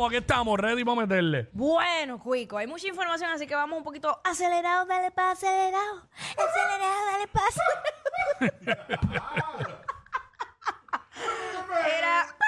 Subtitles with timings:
[0.00, 1.48] estamos, aquí estamos, ready para meterle.
[1.52, 6.08] Bueno, Cuico, hay mucha información, así que vamos un poquito acelerado, dale pa' acelerado.
[6.32, 8.40] Acelerado, dale pa' acelerado.
[11.98, 12.39] Era...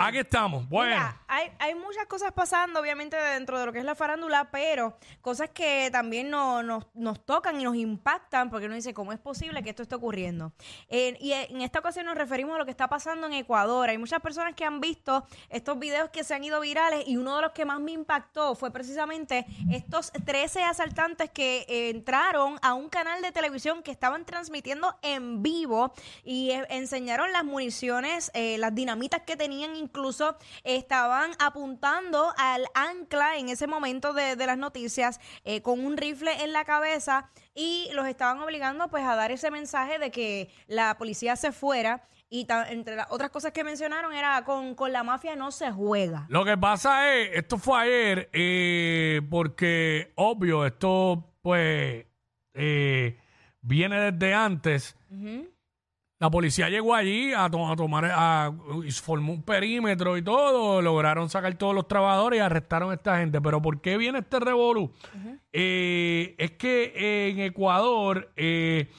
[0.00, 0.68] Aquí estamos.
[0.68, 4.50] Bueno, Mira, hay, hay muchas cosas pasando, obviamente, dentro de lo que es la farándula,
[4.50, 9.12] pero cosas que también no- nos, nos tocan y nos impactan, porque uno dice, ¿cómo
[9.12, 10.52] es posible que esto esté ocurriendo?
[10.88, 13.88] Eh, y en esta ocasión nos referimos a lo que está pasando en Ecuador.
[13.88, 17.36] Hay muchas personas que han visto estos videos que se han ido virales y uno
[17.36, 22.74] de los que más me impactó fue precisamente estos 13 asaltantes que eh, entraron a
[22.74, 25.92] un canal de televisión que estaban transmitiendo en vivo
[26.24, 33.36] y eh, enseñaron las municiones, eh, las dinamitas que tenían, incluso estaban apuntando al ancla
[33.36, 37.88] en ese momento de, de las noticias eh, con un rifle en la cabeza y
[37.92, 42.46] los estaban obligando pues a dar ese mensaje de que la policía se fuera y
[42.68, 46.26] entre las otras cosas que mencionaron era con, con la mafia no se juega.
[46.28, 52.06] lo que pasa es, esto fue ayer, eh, porque obvio, esto pues
[52.54, 53.18] eh,
[53.60, 54.96] viene desde antes.
[56.20, 58.52] La policía llegó allí a, to- a tomar, a,
[58.86, 63.18] y formó un perímetro y todo, lograron sacar todos los trabajadores y arrestaron a esta
[63.18, 63.40] gente.
[63.40, 64.92] Pero ¿por qué viene este revolú?
[65.50, 68.90] Eh, es que en Ecuador eh,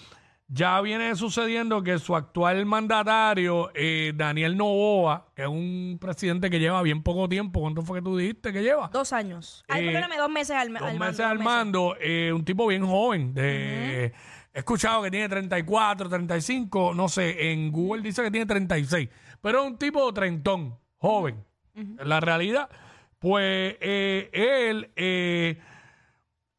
[0.47, 6.59] ya viene sucediendo que su actual mandatario, eh, Daniel Novoa, que es un presidente que
[6.59, 8.89] lleva bien poco tiempo, ¿cuánto fue que tú dijiste que lleva?
[8.91, 9.63] Dos años.
[9.67, 12.65] Ay, Eh, perdóname, dos meses al, dos al meses mando, al mando, eh, un tipo
[12.65, 13.35] bien joven.
[13.35, 14.11] De,
[14.53, 19.07] He escuchado que tiene 34, 35, no sé, en Google dice que tiene 36,
[19.41, 21.43] pero es un tipo trentón, joven.
[21.73, 22.69] En la realidad,
[23.17, 25.57] pues eh, él eh,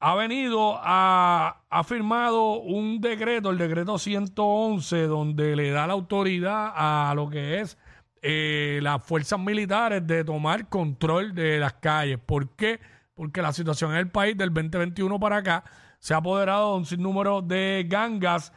[0.01, 6.73] ha venido a, ha firmado un decreto, el decreto 111, donde le da la autoridad
[6.75, 7.77] a lo que es
[8.23, 12.19] eh, las fuerzas militares de tomar control de las calles.
[12.19, 12.81] ¿Por qué?
[13.15, 15.65] Porque la situación en el país del 2021 para acá
[16.03, 18.53] se ha apoderado de un sinnúmero de gangas,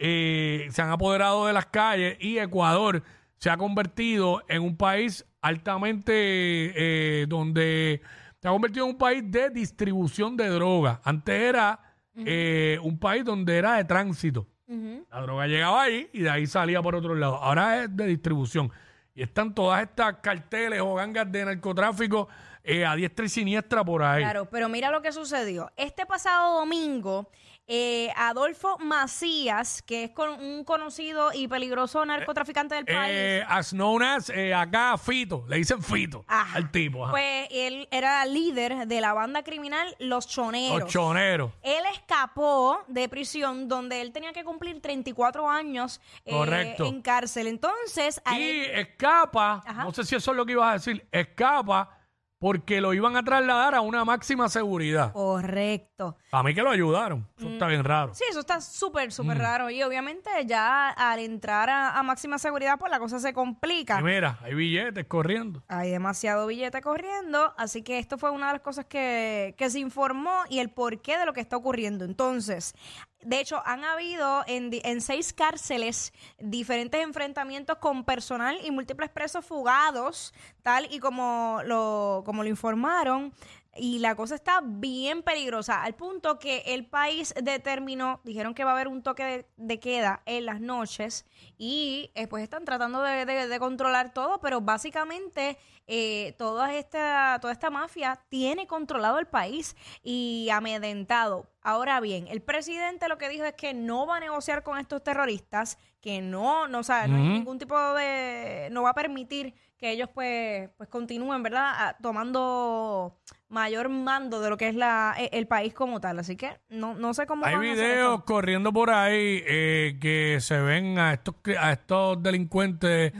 [0.00, 3.04] eh, se han apoderado de las calles y Ecuador
[3.36, 8.02] se ha convertido en un país altamente eh, donde
[8.42, 11.00] se ha convertido en un país de distribución de droga.
[11.04, 11.78] Antes era
[12.16, 14.48] eh, un país donde era de tránsito.
[14.66, 17.36] La droga llegaba ahí y de ahí salía por otro lado.
[17.36, 18.72] Ahora es de distribución.
[19.14, 22.28] Y están todas estas carteles o gangas de narcotráfico
[22.64, 24.22] eh, a diestra y siniestra por ahí.
[24.22, 25.70] Claro, pero mira lo que sucedió.
[25.76, 27.30] Este pasado domingo,
[27.70, 33.70] eh, Adolfo Macías, que es con un conocido y peligroso narcotraficante del país, Eh, as
[33.72, 36.56] known as, eh, acá Fito, le dicen Fito Ajá.
[36.56, 37.04] al tipo.
[37.04, 37.10] ajá.
[37.12, 40.80] pues él era líder de la banda criminal Los Choneros.
[40.80, 41.52] Los choneros.
[41.62, 46.86] Él escapó de prisión donde él tenía que cumplir 34 años eh, Correcto.
[46.86, 47.46] en cárcel.
[47.48, 49.84] Entonces, Y él- escapa, Ajá.
[49.84, 51.97] no sé si eso es lo que ibas a decir, escapa
[52.38, 55.12] porque lo iban a trasladar a una máxima seguridad.
[55.12, 56.16] correcto.
[56.30, 57.26] A mí que lo ayudaron.
[57.36, 58.14] Eso está bien raro.
[58.14, 59.40] Sí, eso está súper, súper Mm.
[59.40, 59.70] raro.
[59.70, 63.98] Y obviamente ya al entrar a, a máxima seguridad, pues la cosa se complica.
[63.98, 65.62] Y mira, hay billetes corriendo.
[65.68, 69.80] Hay demasiado billete corriendo, así que esto fue una de las cosas que, que se
[69.80, 72.04] informó y el porqué de lo que está ocurriendo.
[72.04, 72.74] Entonces,
[73.22, 79.44] de hecho, han habido en, en seis cárceles diferentes enfrentamientos con personal y múltiples presos
[79.44, 83.32] fugados, tal y como lo, como lo informaron.
[83.78, 88.70] Y la cosa está bien peligrosa, al punto que el país determinó, dijeron que va
[88.70, 91.24] a haber un toque de, de queda en las noches
[91.56, 97.38] y eh, pues están tratando de, de- de controlar todo, pero básicamente eh, toda, esta,
[97.40, 101.46] toda esta mafia tiene controlado el país y amedrentado.
[101.62, 105.02] Ahora bien, el presidente lo que dijo es que no va a negociar con estos
[105.04, 109.54] terroristas, que no, no, o sea, no hay ningún tipo de, no va a permitir
[109.78, 111.70] que ellos pues, pues continúen, ¿verdad?
[111.74, 113.16] Ah, Tomando
[113.48, 116.18] mayor mando de lo que es la, e- el país como tal.
[116.18, 119.96] Así que no, no sé cómo Hay van a hacer videos corriendo por ahí eh,
[120.00, 123.12] que se ven a estos, a estos delincuentes,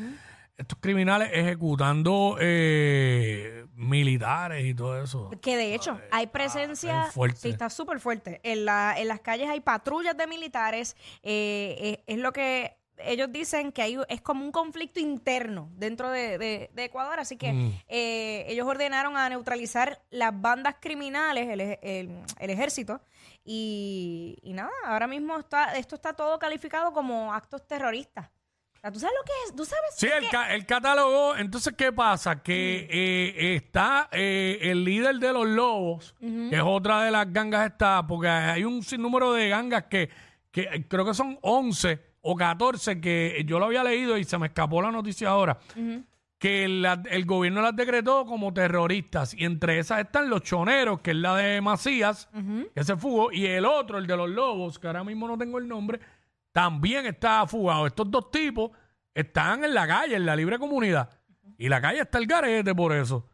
[0.56, 5.30] estos criminales ejecutando eh, militares y todo eso.
[5.40, 7.38] Que de hecho hay es presencia, fuerte.
[7.38, 8.40] sí, está súper fuerte.
[8.42, 13.30] En, la, en las calles hay patrullas de militares, eh, eh, es lo que ellos
[13.32, 17.52] dicen que hay, es como un conflicto interno dentro de, de- de Ecuador, así que
[17.52, 17.72] Mm.
[17.88, 23.00] eh, ellos ordenaron a neutralizar las bandas criminales, el, el- el ejército,
[23.44, 28.26] y, y nada, ahora mismo está, esto está todo calificado como actos terroristas.
[28.76, 29.56] O sea, ¿Tú sabes lo que es?
[29.56, 29.84] ¿Tú sabes?
[29.96, 31.34] Sí, el, que- ca- el catálogo.
[31.36, 32.42] Entonces, ¿qué pasa?
[32.42, 37.66] Que eh, está eh, el líder de los lobos, que es otra de las gangas
[37.72, 40.08] está, porque hay un sinnúmero de gangas que,
[40.52, 44.48] que creo que son 11 o 14 que yo lo había leído y se me
[44.48, 45.58] escapó la noticia ahora,
[46.38, 51.12] que la- el gobierno las decretó como terroristas y entre esas están los choneros, que
[51.12, 52.28] es la de Macías,
[52.74, 55.58] que se fugó, y el otro, el de los lobos, que ahora mismo no tengo
[55.58, 56.00] el nombre,
[56.52, 57.86] también está fugado.
[57.86, 58.70] Estos dos tipos
[59.14, 61.08] están en la calle, en la libre comunidad.
[61.56, 63.26] Y la calle está el garete por eso.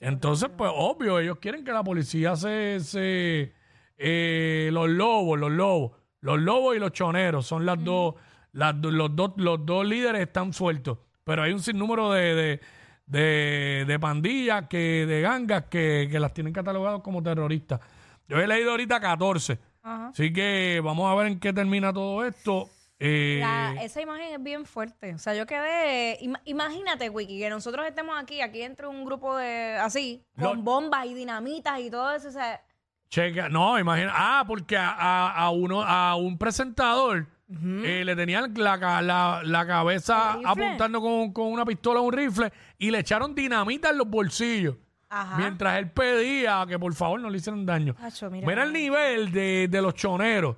[0.00, 2.80] Entonces, pues obvio, ellos quieren que la policía se...
[2.80, 3.52] se
[3.98, 5.92] eh, los lobos, los lobos.
[6.26, 8.14] Los lobos y los choneros son las dos...
[8.52, 10.98] Las, do- los, dos los dos líderes están sueltos.
[11.24, 12.60] Pero hay un sinnúmero de, de,
[13.06, 17.80] de, de pandillas, que, de gangas que, que las tienen catalogadas como terroristas.
[18.28, 19.58] Yo he leído ahorita 14.
[19.82, 20.08] Ajá.
[20.08, 22.68] Así que vamos a ver en qué termina todo esto.
[22.98, 25.14] Eh, La- esa imagen es bien fuerte.
[25.14, 26.18] O sea, yo quedé.
[26.22, 29.76] ima- imagínate, Wiki, que nosotros estemos aquí, aquí entre un grupo de.
[29.80, 32.28] así, con Lo- bombas y dinamitas y todo eso.
[32.28, 32.62] O sea,
[33.08, 34.12] checa, no, imagina.
[34.14, 39.40] Ah, porque a, a- a uno, a un presentador eh, le tenían la, ca- la,
[39.44, 43.98] la cabeza apuntando con, con una pistola a un rifle y le echaron dinamita en
[43.98, 44.74] los bolsillos.
[45.08, 45.36] ajá.
[45.38, 47.94] Mientras él pedía que por favor no le hicieran daño.
[48.00, 48.46] Acho, mira.
[48.46, 50.56] Mira el nivel de, de los choneros.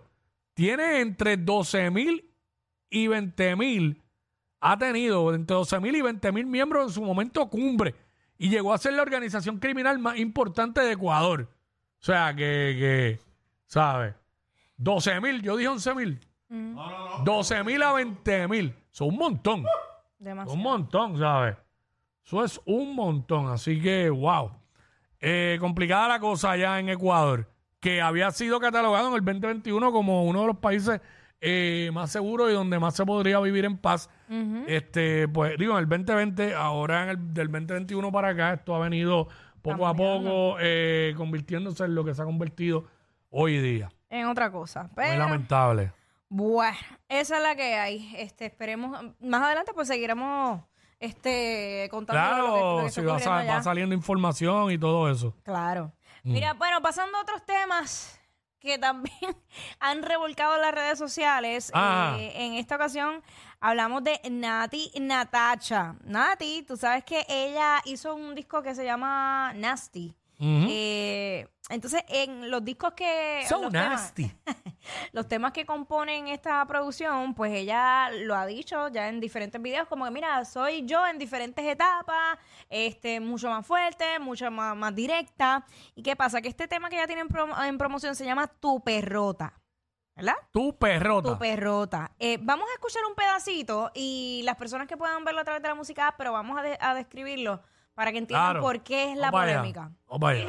[0.54, 2.24] Tiene entre 12 mil
[2.90, 4.02] y 20 mil.
[4.60, 7.94] Ha tenido entre 12 mil y 20 mil miembros en su momento cumbre.
[8.38, 11.48] Y llegó a ser la organización criminal más importante de Ecuador.
[12.00, 13.20] O sea, que, que
[13.66, 14.14] ¿sabes?
[14.76, 16.20] 12 mil, yo dije 11 mil.
[17.24, 18.74] 12 mil a 20 mil.
[18.90, 19.64] Son un montón.
[20.18, 20.56] Demasiado.
[20.56, 21.56] Un montón, ¿sabes?
[22.24, 23.48] Eso es un montón.
[23.48, 24.52] Así que, wow.
[25.20, 27.50] Eh, complicada la cosa allá en Ecuador,
[27.80, 31.00] que había sido catalogado en el 2021 como uno de los países
[31.40, 34.10] eh, más seguros y donde más se podría vivir en paz.
[34.66, 38.78] Este, pues digo, en el 2020, ahora en el del 2021 para acá, esto ha
[38.78, 39.28] venido
[39.68, 42.84] poco a poco eh, convirtiéndose en lo que se ha convertido
[43.30, 43.90] hoy día.
[44.10, 44.84] En otra cosa.
[44.84, 45.92] Muy Pero, lamentable.
[46.28, 46.76] bueno,
[47.08, 48.14] esa es la que hay.
[48.16, 48.98] Este, esperemos.
[49.20, 50.62] Más adelante, pues seguiremos
[51.00, 55.34] este, contando lo que, lo Claro, que si va, saliendo información y todo eso.
[55.42, 55.92] Claro.
[56.24, 56.32] Mm.
[56.32, 58.18] Mira, bueno, pasando a otros temas
[58.58, 59.16] que también
[59.80, 61.70] han revolcado las redes sociales.
[61.74, 62.16] Ah.
[62.18, 63.22] eh, en esta ocasión
[63.60, 65.96] hablamos de Nati Natacha.
[66.04, 70.14] Nati, tú sabes que ella hizo un disco que se llama Nasty.
[70.40, 73.44] Eh, entonces, en los discos que...
[73.48, 74.30] So los temas- nasty.
[75.12, 79.88] los temas que componen esta producción, pues ella lo ha dicho ya en diferentes videos,
[79.88, 82.38] como que mira, soy yo en diferentes etapas,
[82.70, 85.66] este, mucho más fuerte, mucho más, más directa.
[85.96, 86.40] ¿Y qué pasa?
[86.40, 89.52] Que este tema que ella tiene en, prom- en promoción se llama Tu Perrota.
[90.18, 90.34] ¿Verdad?
[90.52, 91.28] Tu perrota.
[91.32, 92.10] Tu perrota.
[92.18, 95.68] Eh, vamos a escuchar un pedacito y las personas que puedan verlo a través de
[95.68, 97.62] la música, pero vamos a, de- a describirlo
[97.94, 98.60] para que entiendan Claro.
[98.60, 99.56] por qué es la Vamos allá.
[99.58, 99.90] polémica.
[100.08, 100.46] Vamos allá.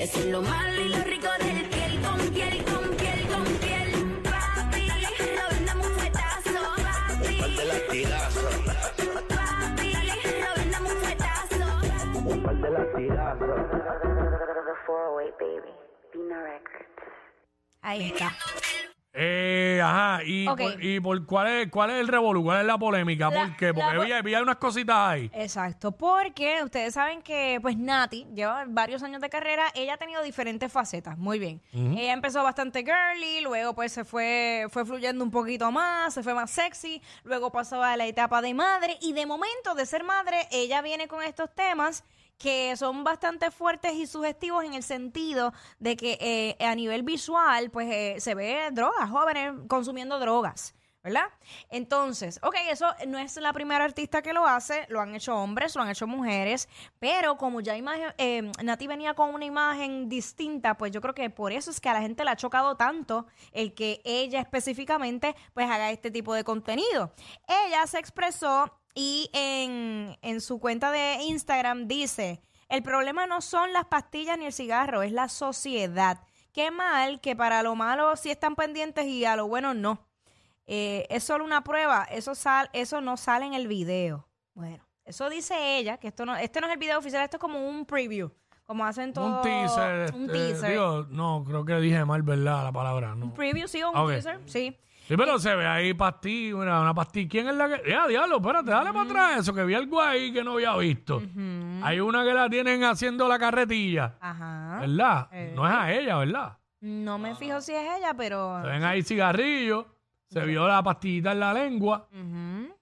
[0.00, 4.22] Eso es lo malo y lo rico del piel con piel con piel con piel.
[4.24, 6.50] Papi, lo vendamos un fuetazo.
[6.82, 9.92] Papi, par de latigazos, papi,
[10.42, 11.56] lo vendamos un fuetazo.
[12.28, 13.48] un par de latigazos.
[14.64, 15.72] The 408 baby.
[16.12, 17.01] Bina Records.
[17.82, 18.34] Ahí está.
[19.14, 20.58] Eh, ajá, y, Ok.
[20.58, 23.56] por, y por cuál es cuál es el revolú, cuál es la polémica, La- ¿por
[23.58, 23.74] qué?
[23.74, 25.30] Porque la- vi, vi unas cositas ahí.
[25.34, 30.22] Exacto, porque ustedes saben que pues Nati lleva varios años de carrera, ella ha tenido
[30.22, 31.60] diferentes facetas, muy bien.
[31.74, 36.32] Ella empezó bastante girly, luego pues se fue fue fluyendo un poquito más, se fue
[36.32, 40.48] más sexy, luego pasó a la etapa de madre y de momento de ser madre,
[40.52, 42.02] ella viene con estos temas
[42.42, 47.70] que son bastante fuertes y sugestivos en el sentido de que eh, a nivel visual
[47.70, 50.74] pues eh, se ve drogas, jóvenes consumiendo drogas.
[51.04, 51.26] ¿verdad?
[51.68, 55.74] Entonces, ok, eso no es la primera artista que lo hace, lo han hecho hombres,
[55.74, 56.68] lo han hecho mujeres,
[57.00, 61.28] pero como ya imagen, eh, Nati venía con una imagen distinta, pues yo creo que
[61.28, 65.34] por eso es que a la gente le ha chocado tanto el que ella específicamente
[65.54, 67.12] pues haga este tipo de contenido.
[67.48, 73.72] Ella se expresó y en, en su cuenta de Instagram dice, el problema no son
[73.72, 76.20] las pastillas ni el cigarro, es la sociedad.
[76.52, 80.06] Qué mal que para lo malo sí están pendientes y a lo bueno no.
[80.66, 84.28] Eh, es solo una prueba, eso, sal, eso no sale en el video.
[84.54, 87.40] Bueno, eso dice ella, que esto no, este no es el video oficial, esto es
[87.40, 88.30] como un preview
[88.64, 89.26] como hacen todo.
[89.26, 90.14] Un teaser.
[90.14, 90.70] Un este, teaser.
[90.70, 92.64] digo, no, creo que dije mal, ¿verdad?
[92.64, 93.26] La palabra, no.
[93.26, 94.10] un preview, sí, un Ok.
[94.12, 94.78] teaser, sí.
[95.08, 97.28] Sí, pero se ve ahí pastilla, una, una pastilla.
[97.28, 97.90] ¿Quién es la que.?
[97.90, 101.20] Ya, diablo, espérate, dale para atrás eso, que vi algo ahí que no había visto.
[101.82, 104.78] Hay una que la tienen haciendo la carretilla, Ajá.
[104.80, 105.28] ¿verdad?
[105.32, 105.52] Eh.
[105.56, 106.56] No es a ella, ¿verdad?
[106.80, 108.60] No me fijo si es ella, pero.
[108.62, 109.86] Se ven ahí cigarrillos,
[110.28, 112.08] se vio la pastillita en la lengua.
[112.12, 112.74] Ujú,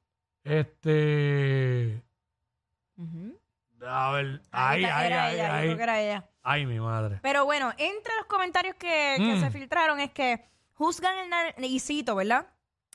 [0.45, 2.03] Este.
[2.97, 3.39] ujú.
[3.87, 5.65] A ver, Ahí ahí, ahí, era ahí, ella, yo ahí.
[5.67, 6.25] creo que era ella.
[6.43, 7.19] Ay, mi madre.
[7.23, 9.41] Pero bueno, entre los comentarios que, que Mm.
[9.41, 10.45] se filtraron es que
[10.81, 11.15] juzgan
[11.59, 12.47] el y ¿verdad?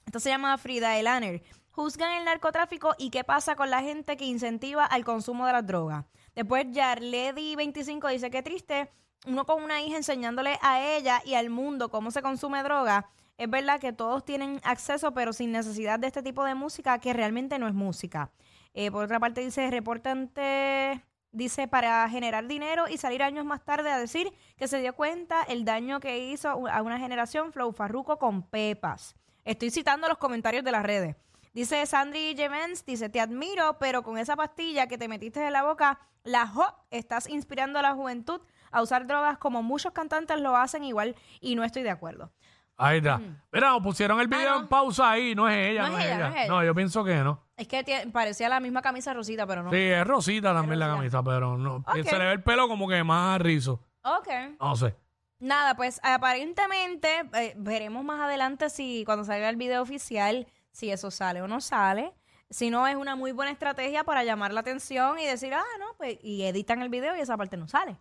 [0.07, 1.43] Esto se llama Frida Elaner.
[1.69, 5.67] Juzgan el narcotráfico y qué pasa con la gente que incentiva al consumo de las
[5.67, 6.03] drogas.
[6.33, 8.89] Después Yarledi25 dice que triste,
[9.27, 13.07] uno con una hija enseñándole a ella y al mundo cómo se consume droga.
[13.37, 17.13] Es verdad que todos tienen acceso, pero sin necesidad de este tipo de música que
[17.13, 18.31] realmente no es música.
[18.73, 23.91] Eh, por otra parte dice, reportante dice para generar dinero y salir años más tarde
[23.91, 28.17] a decir que se dio cuenta el daño que hizo a una generación Flow Farruko
[28.17, 29.15] con Pepas.
[29.43, 31.15] Estoy citando los comentarios de las redes.
[31.53, 35.63] Dice Sandri Jemens, dice, te admiro, pero con esa pastilla que te metiste en la
[35.63, 40.57] boca, la jo, estás inspirando a la juventud a usar drogas como muchos cantantes lo
[40.57, 42.31] hacen igual y no estoy de acuerdo.
[42.77, 43.21] Ahí está.
[43.51, 44.49] Mira, pusieron el video.
[44.51, 44.61] Ah, no.
[44.61, 45.33] en pausa ahí.
[45.33, 46.17] No es ella, no, es ella.
[46.17, 46.47] no es ella.
[46.47, 47.41] No, yo pienso que no.
[47.55, 49.71] Es que tie- parecía la misma camisa rosita, pero no.
[49.71, 50.97] Sí, es rosita también la rosita.
[51.19, 51.75] camisa, pero no.
[51.77, 52.03] Ok.
[52.03, 53.79] Se le ve el pelo como que más rizo.
[54.03, 54.27] Ok.
[54.59, 54.93] No sé.
[55.39, 55.99] Nada, pues
[56.45, 61.47] aparentemente eh, veremos más adelante si cuando salga el video oficial, si eso sale o
[61.47, 62.13] no sale.
[62.49, 65.85] Si no, es una muy buena estrategia para llamar la atención y decir, ah, no,
[65.97, 67.97] pues, y editan el video y esa parte no sale.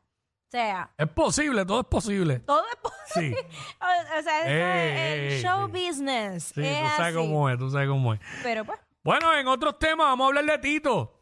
[0.54, 2.38] Sea, Es posible, todo es posible.
[2.38, 3.36] todo es posible.
[3.40, 3.56] Sí.
[3.80, 5.86] o, o sea, esto Ey, es el ey, show ey.
[5.88, 6.44] business.
[6.54, 7.14] Sí, es tú sabes así.
[7.16, 8.20] cómo es, tú sabes cómo es.
[8.44, 11.20] Pero pues, Bueno, en otros temas, vamos a hablar de Tito.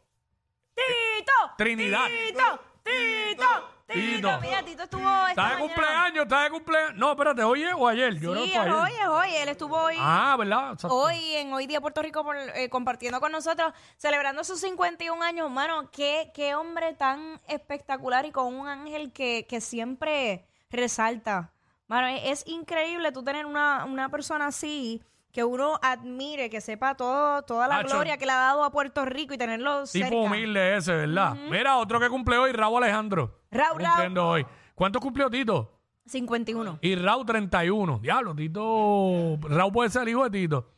[0.75, 2.05] Tito, Trinidad.
[2.05, 4.15] Tito, Tito, Tito.
[4.27, 4.41] Tito.
[4.41, 5.59] Mira, Tito estuvo esta ¿Está de mañana.
[5.75, 6.23] cumpleaños?
[6.23, 6.93] ¿Está de cumpleaños?
[6.95, 8.19] No, espérate, ¿hoy es o ayer?
[8.19, 8.73] Yo creo Sí, fue ayer.
[8.73, 9.35] hoy, es hoy.
[9.35, 9.95] Él estuvo hoy.
[9.99, 10.73] Ah, ¿verdad?
[10.73, 10.95] Exacto.
[10.95, 15.49] Hoy en Hoy Día Puerto Rico por- eh, compartiendo con nosotros, celebrando sus 51 años,
[15.51, 21.51] mano, qué, qué hombre tan espectacular y con un ángel que, que siempre resalta.
[21.87, 26.95] Mano, es, es increíble tú tener una, una persona así que uno admire, que sepa
[26.95, 30.15] todo, toda la gloria que le ha dado a Puerto Rico y tenerlo Tipo cerca.
[30.15, 31.35] humilde ese, ¿verdad?
[31.49, 33.39] Mira, otro que cumple hoy, Raúl Alejandro.
[33.51, 33.89] Raúl, Raúl.
[33.89, 34.45] Cumpliendo hoy.
[34.75, 35.71] ¿Cuánto cumplió Tito?
[36.05, 36.77] 51.
[36.81, 37.99] Y Raúl 31.
[37.99, 39.37] Diablo, Tito.
[39.41, 40.69] Raúl puede ser hijo de Tito.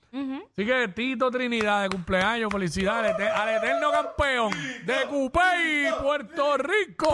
[0.51, 4.51] Así que Tito Trinidad de cumpleaños, felicidades al eterno campeón
[4.85, 7.13] de Cupey, Puerto Rico.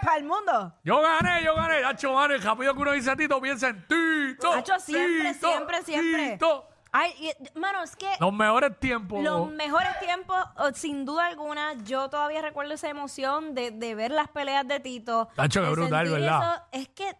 [0.00, 0.74] Para el mundo.
[0.84, 1.84] Yo gané, yo gané.
[1.84, 4.52] Hacho, mano, el rápido que uno dice a Tito, piensa en Tito.
[4.52, 6.30] Hacho, siempre, siempre, siempre.
[6.32, 6.68] Tito.
[6.94, 9.22] Ay, y- mano, es que Los mejores tiempos.
[9.24, 10.36] los mejores tiempos,
[10.74, 15.28] sin duda alguna, yo todavía recuerdo esa emoción de, de ver las peleas de Tito.
[15.36, 16.64] Hacho, qué brutal, ¿verdad?
[16.70, 17.16] es que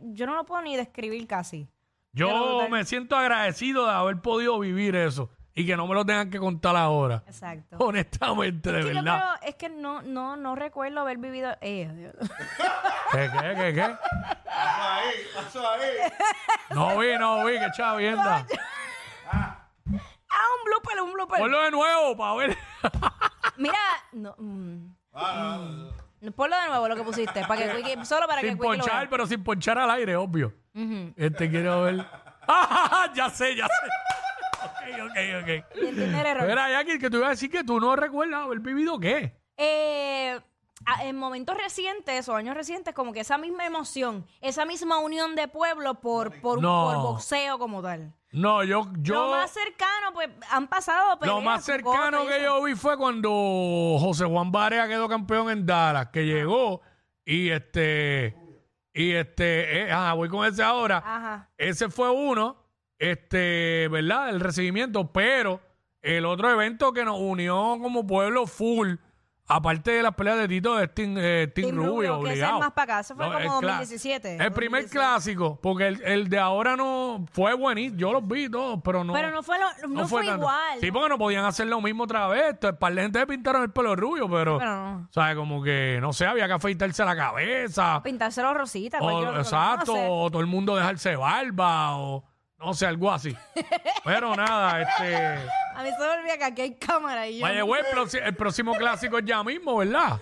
[0.00, 1.68] yo no lo puedo ni describir casi.
[2.12, 6.30] Yo me siento agradecido de haber podido vivir eso y que no me lo tengan
[6.30, 7.22] que contar ahora.
[7.26, 7.76] Exacto.
[7.78, 9.36] Honestamente, de que yo verdad.
[9.38, 11.56] creo- es que no, no, no recuerdo haber vivido.
[11.62, 12.14] Eh, Dios.
[13.12, 13.96] ¿Qué, qué, qué, qué?
[16.70, 18.46] No vi, no vi, qué chavienda.
[19.30, 21.38] Ah, un blooper, un blooper.
[21.38, 22.56] Ponlo de nuevo para ver.
[23.58, 23.78] Mira,
[24.12, 25.88] no, mm, mm,
[26.30, 28.76] ponlo de nuevo lo que pusiste, para que Quickie- solo para que sin Quickie lo
[28.84, 30.54] ponchar, pero sin ponchar al aire, obvio.
[30.74, 31.12] Ujú.
[31.16, 31.96] Este quiero ver.
[32.48, 33.72] ¡Ah, ya sé, ya sé!
[34.64, 35.76] Ok, ok, ok.
[35.82, 36.46] Y entiende el error.
[36.48, 39.36] Mira, Jackie, que tú ibas a decir que tú no recuerdas haber vivido qué.
[39.56, 40.40] Eh,
[41.02, 45.48] en momentos recientes o años recientes, como que esa misma emoción, esa misma unión de
[45.48, 46.90] pueblo por, por, No.
[46.92, 48.12] por boxeo como tal.
[48.32, 49.26] No, yo, yo.
[49.26, 51.36] Lo más cercano, pues han pasado peleas.
[51.36, 53.28] Lo más cercano que yo vi fue cuando
[54.00, 56.80] José Juan Barea quedó campeón en Dallas, que llegó
[57.24, 58.34] y este
[58.94, 60.98] y este, eh, ajá, voy con ese ahora.
[60.98, 61.50] Ajá.
[61.56, 62.56] Ese fue uno,
[62.98, 64.30] este, ¿verdad?
[64.30, 65.60] El recibimiento, pero
[66.02, 68.94] el otro evento que nos unió como pueblo full,
[69.56, 72.44] aparte de las peleas de Tito de Team, eh, Team Team Rubio, Rubio, que ese
[72.44, 74.90] es más pa' acá, ese fue como el cla- 2017, El primer 2017.
[74.98, 79.12] clásico, porque el, el de ahora no fue buenísimo, yo los vi todos, pero no.
[79.12, 80.38] Pero no fue, lo- no fue, tanto.
[80.42, 80.78] igual.
[80.80, 82.50] Sí, porque no podían hacer lo mismo otra vez.
[82.50, 85.08] Entonces, para la gente le pintaron el pelo rubio, pero, Pero no.
[85.10, 85.36] ¿sabes?
[85.36, 88.00] Como que, no sé, había que afeitarse la cabeza.
[88.02, 88.98] Pintárselo rosita.
[88.98, 90.06] O, cualquier otro color, exacto, no sé.
[90.10, 92.24] o todo el mundo dejarse barba, o
[92.58, 93.36] no sé, algo así.
[94.04, 95.38] pero nada, este.
[95.74, 97.42] A mí se me olvida que aquí hay cámara y yo.
[97.46, 100.18] Vaya, güey, el, proxi- el próximo clásico es ya mismo, ¿verdad?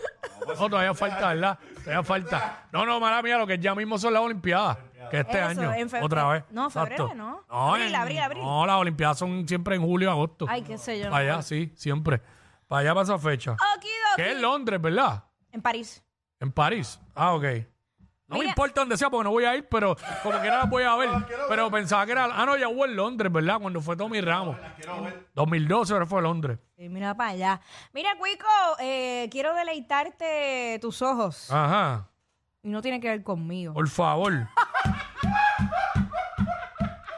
[0.47, 1.59] No, todavía falta, ¿verdad?
[1.85, 2.67] Todavía falta.
[2.73, 4.79] No, no, mala mía, lo que ya mismo son las Olimpiadas.
[5.11, 6.45] Que este Eso, año, en fe- otra vez.
[6.51, 7.15] no, febrero, Exacto.
[7.17, 7.45] ¿no?
[7.49, 8.43] No, Abril, en- abril, abril.
[8.45, 10.47] No, las Olimpiadas son siempre en julio, agosto.
[10.49, 11.11] Ay, qué sé yo.
[11.11, 12.23] Para allá, sí, siempre.
[12.69, 13.53] Para allá, para esa fecha.
[13.53, 13.89] Okidoki.
[14.17, 15.25] Que es Londres, ¿verdad?
[15.51, 16.05] En París.
[16.39, 17.01] En París.
[17.15, 17.45] Ah, ok.
[18.31, 20.85] No me importa donde sea porque no voy a ir, pero como quiera las voy
[20.85, 21.11] a ver.
[21.49, 22.29] Pero pensaba que era.
[22.33, 23.59] Ah, no, ya hubo en Londres, ¿verdad?
[23.61, 24.57] Cuando fue Tommy Ramos.
[25.35, 26.59] 2012 ahora fue a Londres.
[26.77, 27.61] Sí, mira para allá.
[27.93, 28.47] Mira, Cuico,
[28.79, 31.51] eh, quiero deleitarte tus ojos.
[31.51, 32.09] Ajá.
[32.63, 33.75] Y no tiene que ver conmigo.
[33.75, 34.47] Por favor.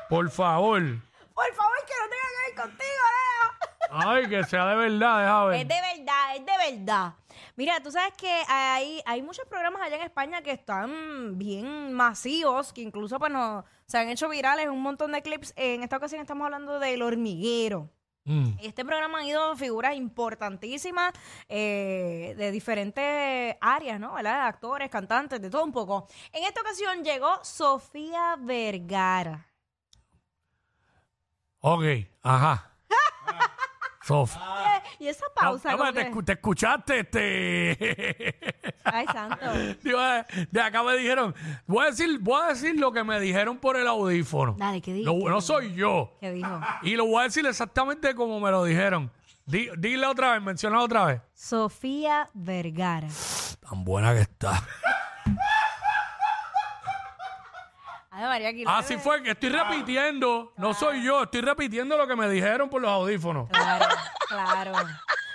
[0.08, 0.80] Por favor.
[1.34, 4.08] Por favor, que no tenga que ver contigo, Leo.
[4.08, 5.60] Ay, que sea de verdad, deja ver.
[5.60, 7.12] Es de verdad, es de verdad.
[7.56, 12.72] Mira, tú sabes que hay, hay muchos programas allá en España que están bien masivos,
[12.72, 15.52] que incluso pues, no- se han hecho virales un montón de clips.
[15.56, 17.90] En esta ocasión estamos hablando del hormiguero.
[18.24, 18.52] Mm.
[18.60, 21.12] Este programa han ido figuras importantísimas
[21.48, 24.14] eh, de diferentes áreas, ¿no?
[24.14, 24.46] ¿Verdad?
[24.46, 26.06] Actores, cantantes, de todo un poco.
[26.32, 29.48] En esta ocasión llegó Sofía Vergara.
[31.60, 31.82] Ok,
[32.22, 32.71] ajá.
[34.04, 34.34] Sof.
[34.36, 35.72] Eh, y esa pausa.
[35.76, 38.34] Como te, que- escu- te escuchaste, este.
[38.84, 39.46] Ay, santo.
[39.82, 41.34] Digo, eh, de acá me dijeron.
[41.66, 44.56] Voy a decir, voy a decir lo que me dijeron por el audífono.
[44.58, 45.28] Dale, ¿qué Lo- dijo?
[45.30, 46.16] no soy yo.
[46.20, 46.60] ¿Qué dijo?
[46.82, 49.10] Y lo voy a decir exactamente como me lo dijeron.
[49.46, 51.20] Di- dile otra vez, menciona otra vez.
[51.34, 53.08] Sofía Vergara.
[53.68, 54.62] Tan buena que está.
[58.22, 60.52] Ay, María, aquí Así fue que estoy repitiendo.
[60.56, 63.48] No soy yo, estoy repitiendo lo que me dijeron por los audífonos.
[63.50, 63.86] Claro,
[64.28, 64.72] claro.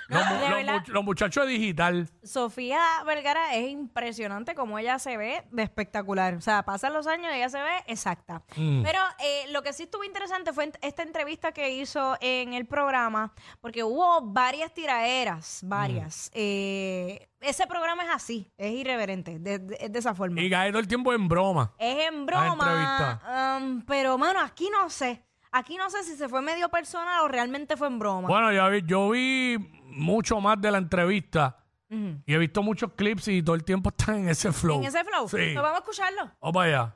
[0.10, 2.10] No, Los, mu- de los verdad, much- los muchachos de digital.
[2.24, 6.34] Sofía Vergara es impresionante como ella se ve de espectacular.
[6.36, 8.42] O sea, pasan los años y ella se ve exacta.
[8.56, 8.84] Mm.
[8.84, 13.34] Pero eh, lo que sí estuvo interesante fue esta entrevista que hizo en el programa,
[13.60, 16.28] porque hubo varias tiraderas, varias.
[16.34, 16.38] Mm.
[16.40, 20.42] Eh, ese programa es así, es irreverente, de, de- es de esa forma.
[20.42, 21.74] Y cae todo el tiempo en broma.
[21.78, 25.24] Es en broma, um, pero mano, aquí no sé.
[25.52, 28.28] Aquí no sé si se fue medio personal o realmente fue en broma.
[28.28, 32.22] Bueno, yo vi, yo vi mucho más de la entrevista Ujú.
[32.26, 34.80] y he visto muchos clips y todo el tiempo están en ese flow.
[34.82, 35.28] En ese flow.
[35.30, 35.38] Sí.
[35.38, 36.32] Pues vamos a escucharlo.
[36.42, 36.94] Vamos para allá.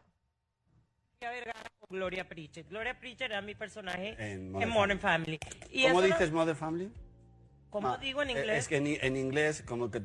[1.89, 2.69] Gloria Pritchett.
[2.69, 5.39] Gloria Pritchett era mi personaje En en Modern Modern, Family.
[5.69, 6.91] Y ¿Cómo eso no- dices Mother Family?
[7.69, 8.57] ¿Cómo Ah, digo en eh, inglés?
[8.59, 10.01] Es que en inglés como que...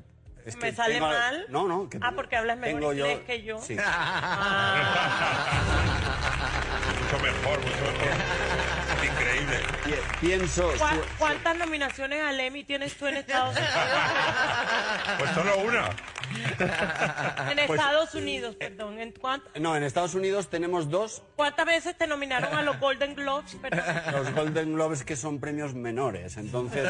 [0.46, 1.44] Es ¿Me que sale tengo- mal?
[1.48, 1.88] No, no.
[1.90, 3.58] Que Ah, porque hablas mejor tengo inglés que yo.
[3.60, 3.74] Sí.
[7.00, 9.04] Mucho mejor, mucho mejor.
[9.04, 9.56] Increíble.
[9.84, 9.94] Pi-
[10.26, 10.72] Pienso...
[10.78, 13.74] ¿Cuá- su- ¿Cuántas nominaciones al Emmy tienes tú en Estados Unidos?
[15.18, 15.90] Pues solo una.
[17.50, 18.98] en Estados Unidos, perdón.
[19.00, 23.14] ¿En cuánt- No, en Estados Unidos tenemos dos, ¿Cuántas veces te nominaron a los Golden
[23.14, 23.56] Globes?
[23.56, 23.84] Perdón.
[24.12, 26.82] los Golden Globes, que son premios menores, entonces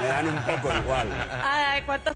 [0.00, 1.08] me dan un poco igual.
[1.42, 2.14] Ay, ¿Cuántas?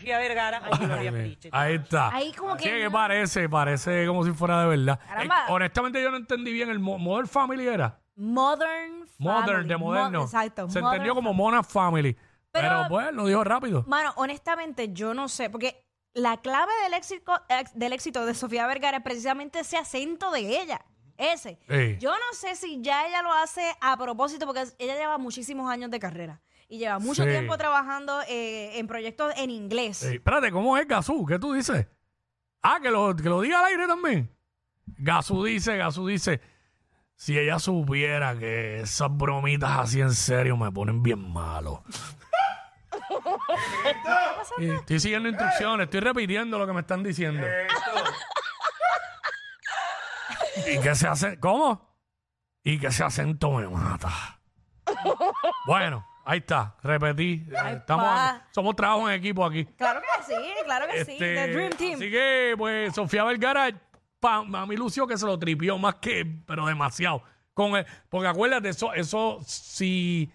[0.00, 1.54] Sofía Vergara o Gloria Pritchett.
[1.54, 2.08] Ahí está.
[2.08, 4.98] Ahí como Sí, que parece, parece como si fuera de verdad.
[5.06, 5.40] Caramba.
[5.48, 8.00] Eh, honestamente yo no entendí bien el Mo- Modern Family era.
[8.16, 9.68] Modern Modern, Family.
[9.68, 10.22] de Mo- moderno.
[10.24, 10.68] exacto.
[10.68, 11.32] Se Modern entendió como.
[11.34, 12.14] Mona Family.
[12.52, 13.84] Pero, Pero- pues lo dijo rápido.
[13.86, 15.84] Mano, honestamente, yo no sé, porque
[16.14, 20.60] la clave del éxito, ex- del éxito de Sofía Vergara es precisamente ese acento de
[20.60, 20.80] ella.
[21.16, 21.58] Ese.
[21.68, 21.96] Sí.
[22.00, 25.90] Yo no sé si ya ella lo hace a propósito, porque ella lleva muchísimos años
[25.90, 26.40] de carrera.
[26.70, 27.28] Y lleva mucho Sí.
[27.28, 30.02] tiempo trabajando eh, en proyectos en inglés.
[30.04, 31.26] Eh, espérate, ¿cómo es Gazú?
[31.26, 31.86] ¿Qué tú dices?
[32.62, 34.30] Ah, que lo, que lo diga al aire también.
[34.86, 36.40] Gazú dice, Gazú dice,
[37.16, 41.82] si ella supiera que esas bromitas así en serio me ponen bien malo.
[44.58, 47.44] Estoy siguiendo instrucciones, estoy repitiendo lo que me están diciendo.
[50.72, 51.96] y que se hace, ¿cómo?
[52.62, 54.40] Y que ese acento me mata.
[55.66, 57.46] Bueno, ahí está, repetí.
[57.60, 58.46] Ay, Estamos, pa.
[58.52, 59.64] somos trabajo en equipo aquí.
[59.76, 61.12] Claro que sí, claro que sí.
[61.12, 61.94] Este, The Dream Team.
[61.94, 63.68] Así que, pues, Sofía Vergara,
[64.20, 67.22] pa, a mí lució que se lo tripió más que, pero demasiado.
[67.54, 70.30] Con el- porque acuérdate, eso, eso, si,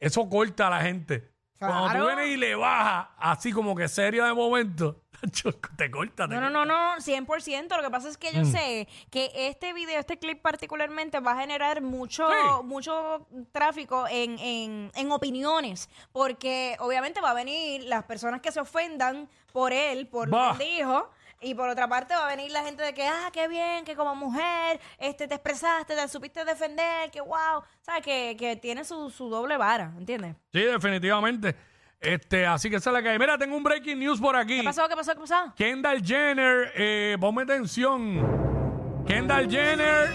[0.00, 1.30] eso corta a la gente.
[1.58, 2.06] Cuando tú Claro.
[2.06, 5.00] vienes y le bajas, así como que serio de momento,
[5.76, 6.28] te corta.
[6.28, 7.76] te No, no, no, no, 100%.
[7.76, 8.52] Lo que pasa es que yo Mm.
[8.52, 12.64] sé que este video, este clip particularmente, va a generar mucho, Sí.
[12.64, 15.88] mucho tráfico en, en, en opiniones.
[16.12, 20.52] Porque obviamente va a venir las personas que se ofendan por él, por Bah.
[20.52, 21.10] lo que él dijo.
[21.40, 23.94] Y por otra parte va a venir la gente de que, ah, qué bien, que
[23.94, 27.62] como mujer este, te expresaste, te supiste defender, que wow.
[27.82, 28.02] ¿Sabes?
[28.02, 30.34] Que, que tiene su, su doble vara, ¿entiendes?
[30.52, 31.54] Sí, definitivamente.
[32.00, 33.18] Este, así que esa es la que hay.
[33.18, 34.58] Mira, tengo un breaking news por aquí.
[34.58, 34.88] ¿Qué pasó?
[34.88, 35.12] ¿Qué pasó?
[35.14, 35.52] ¿Qué pasó?
[35.56, 39.04] Kendall Jenner, eh, ponme atención.
[39.06, 40.10] Kendall Jenner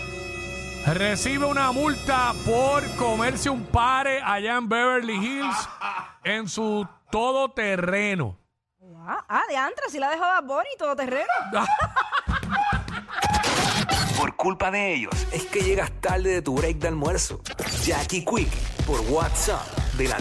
[0.93, 5.69] recibe una multa por comerse un pare allá en Beverly Hills
[6.23, 8.40] en su todoterreno.
[9.03, 11.27] Ah, ah de antra, si la dejó Bad Bunny, todo terreno.
[14.15, 17.41] Por culpa de ellos es que llegas tarde de tu break de almuerzo.
[17.83, 18.51] Jackie Quick
[18.85, 19.65] por WhatsApp
[19.97, 20.19] de la